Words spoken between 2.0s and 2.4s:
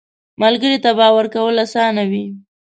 وي